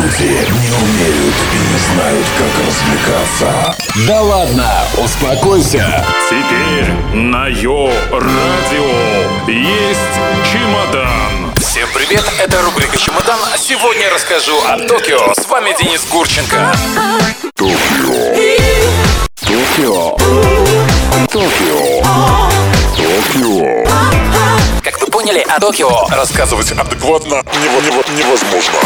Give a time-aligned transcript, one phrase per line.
[0.00, 3.76] Люди не умеют и не знают, как развлекаться.
[4.08, 6.04] Да ладно, успокойся.
[6.30, 8.90] Теперь на Йо-Радио
[9.46, 10.00] есть
[10.50, 11.52] чемодан.
[11.60, 13.38] Всем привет, это рубрика «Чемодан».
[13.58, 15.34] Сегодня расскажу о Токио.
[15.34, 16.72] С вами Денис Гурченко.
[17.56, 18.34] Токио.
[19.42, 20.16] Токио.
[21.30, 22.02] Токио.
[22.96, 23.84] Токио.
[24.82, 28.78] Как вы поняли, о Токио Рассказывать адекватно нево- нево- невозможно.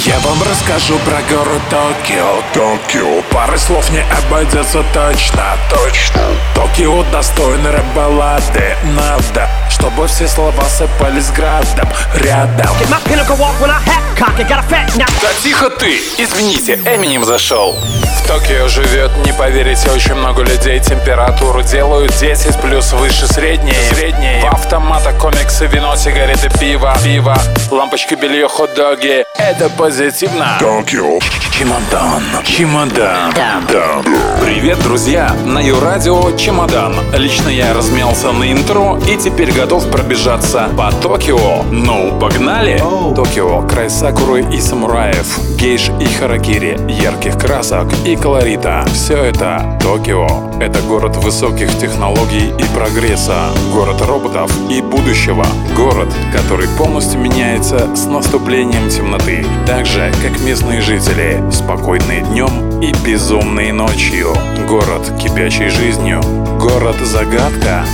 [0.00, 2.42] Я вам расскажу про город Токио.
[2.52, 3.22] Токио.
[3.30, 6.20] Пары слов не обойдется точно, точно.
[6.54, 13.70] Токио достойны рэп-баллады Надо, чтобы все слова сыпались градом Рядом Get my pinnacle walk when
[13.70, 15.06] I hat cock it, got a fat now.
[15.22, 15.98] Да тихо ты!
[16.18, 17.72] Извините, Эминем зашел.
[17.72, 20.80] В Токио живет, не поверите, очень много людей.
[20.80, 23.74] Температуру делают 10 плюс выше средней.
[23.92, 24.40] Средней.
[24.40, 26.96] В автоматах комиксы, вино, сигареты, пиво.
[27.02, 27.36] Пиво.
[27.70, 29.24] Лампочки, белье, хот-доги.
[29.36, 30.56] Это позитивно.
[30.58, 31.18] Токио.
[31.52, 32.22] Чемодан.
[32.42, 33.34] Чемодан.
[33.70, 34.02] Да.
[34.44, 35.34] Привет, друзья!
[35.46, 36.94] На Юрадио Чемодан.
[37.16, 41.62] Лично я размялся на интро и теперь готов пробежаться по Токио.
[41.72, 42.78] Ну, погнали!
[43.16, 48.84] Токио– край сакуры и самураев, гейш и харакири, ярких красок и колорита.
[48.92, 50.26] Все это Токио.
[50.60, 53.48] Это город высоких технологий и прогресса.
[53.72, 55.46] Город роботов и будущего.
[55.74, 59.46] Город, который полностью меняется с наступлением темноты.
[59.66, 64.33] Так же, как местные жители, спокойные днем и безумные ночью.
[64.68, 66.20] Город, кипящий жизнью.
[66.60, 67.84] Город-загадка.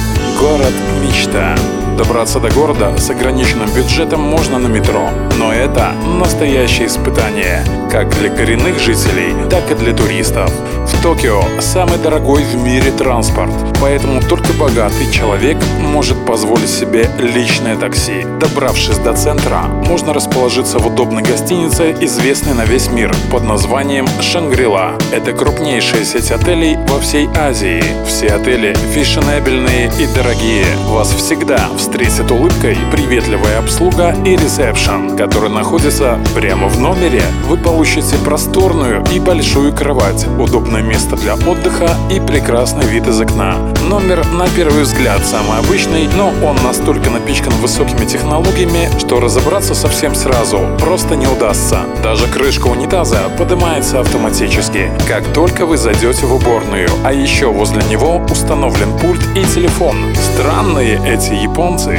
[0.40, 1.54] Город-мечта.
[1.98, 8.30] Добраться до города с ограниченным бюджетом можно на метро, но это настоящее испытание, как для
[8.30, 10.50] коренных жителей, так и для туристов.
[10.86, 13.52] В Токио самый дорогой в мире транспорт,
[13.82, 18.24] поэтому только богатый человек может позволить себе личное такси.
[18.40, 24.92] Добравшись до центра, можно расположиться в удобной гостинице, известной на весь мир, под названием Шангрила.
[25.12, 27.84] Это крупнейшая сеть отелей во всей Азии.
[28.06, 30.29] Все отели фешенебельные и дорогие.
[30.30, 37.22] Вас всегда встретит улыбкой приветливая обслуга и ресепшн, который находится прямо в номере.
[37.46, 43.56] Вы получите просторную и большую кровать, удобное место для отдыха и прекрасный вид из окна.
[43.88, 50.14] Номер, на первый взгляд, самый обычный, но он настолько напичкан высокими технологиями, что разобраться совсем
[50.14, 51.80] сразу просто не удастся.
[52.04, 56.88] Даже крышка унитаза поднимается автоматически, как только вы зайдете в уборную.
[57.04, 59.96] А еще возле него установлен пульт и телефон.
[60.20, 61.98] Странные эти японцы.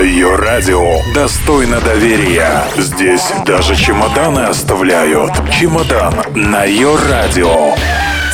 [0.00, 0.84] Ее радио
[1.14, 2.64] достойно доверия.
[2.76, 5.32] Здесь даже чемоданы оставляют.
[5.52, 7.72] Чемодан на ее радио.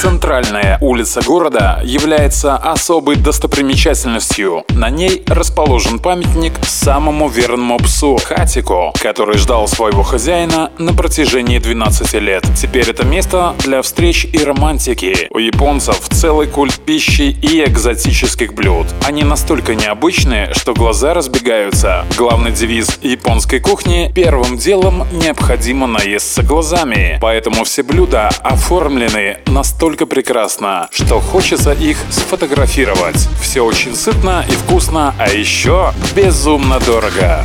[0.03, 4.65] Центральная улица города является особой достопримечательностью.
[4.71, 12.15] На ней расположен памятник самому верному псу Хатико, который ждал своего хозяина на протяжении 12
[12.15, 12.45] лет.
[12.61, 15.29] Теперь это место для встреч и романтики.
[15.31, 18.89] У японцев целый культ пищи и экзотических блюд.
[19.07, 22.05] Они настолько необычные, что глаза разбегаются.
[22.19, 27.19] Главный девиз японской кухни– первым делом необходимо наесться глазами.
[27.21, 33.29] Поэтому все блюда оформлены настолько прекрасно, что хочется их сфотографировать.
[33.41, 37.45] Все очень сытно и вкусно, а еще безумно дорого.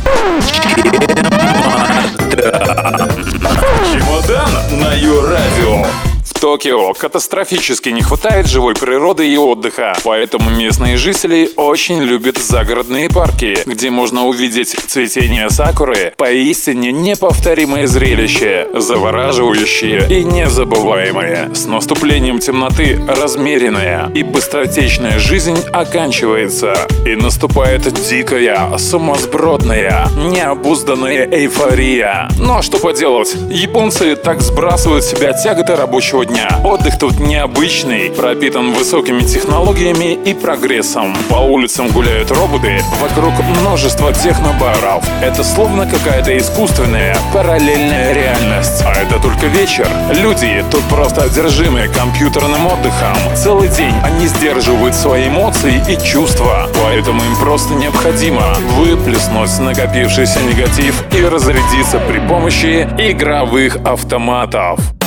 [3.92, 4.50] Чемодан
[4.80, 6.07] на Йо-Радио.
[6.40, 13.58] Токио катастрофически не хватает живой природы и отдыха, поэтому местные жители очень любят загородные парки,
[13.66, 21.52] где можно увидеть цветение сакуры, поистине неповторимое зрелище, завораживающее и незабываемое.
[21.54, 32.28] С наступлением темноты размеренная и быстротечная жизнь оканчивается, и наступает дикая, сумасбродная, необузданная эйфория.
[32.38, 36.60] Но что поделать, японцы так сбрасывают себя тяготы рабочего дня.
[36.64, 41.16] Отдых тут необычный, пропитан высокими технологиями и прогрессом.
[41.28, 45.04] По улицам гуляют роботы, вокруг множество технобаров.
[45.22, 48.82] Это словно какая-то искусственная параллельная реальность.
[48.84, 49.88] А это только вечер.
[50.12, 53.16] Люди тут просто одержимы компьютерным отдыхом.
[53.34, 56.68] Целый день они сдерживают свои эмоции и чувства.
[56.84, 64.97] Поэтому им просто необходимо выплеснуть накопившийся негатив и разрядиться при помощи игровых автоматов.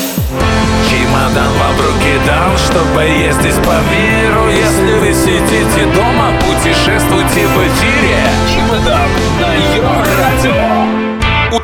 [1.21, 4.49] Чемодан вам в руки дал, чтобы ездить по миру.
[4.49, 7.20] Если вы сидите дома, путешествуйте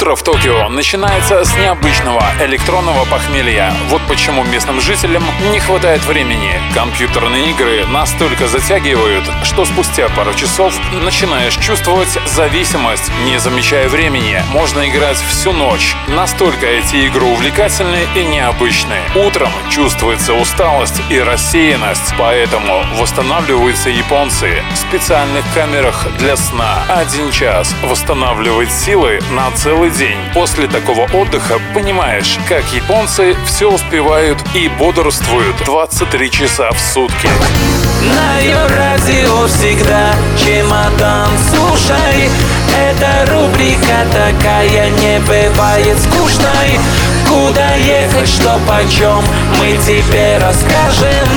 [0.08, 3.74] Утро в Токио начинается с необычного электронного похмелья.
[3.90, 5.22] Вот почему местным жителям
[5.52, 6.62] не хватает времени.
[6.74, 14.42] Компьютерные игры настолько затягивают, что спустя пару часов начинаешь чувствовать зависимость, не замечая времени.
[14.54, 15.94] Можно играть всю ночь.
[16.08, 18.96] Настолько эти игры увлекательны и необычны.
[19.14, 26.86] Утром чувствуется усталость и рассеянность, поэтому восстанавливаются японцы в специальных камерах для сна.
[26.88, 30.18] Один час восстанавливает силы на целый день.
[30.34, 37.28] После такого отдыха понимаешь, как японцы все успевают и бодрствуют 23 часа в сутки.
[38.04, 41.30] На ее радио всегда чемодан.
[41.50, 42.30] Слушай,
[42.78, 46.80] эта рубрика такая не бывает скучной.
[47.28, 49.24] Куда ехать, что почем,
[49.60, 51.28] мы тебе расскажем.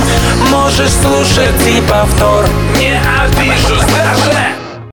[0.50, 2.44] Можешь слушать и повтор,
[2.78, 4.59] не обижусь даже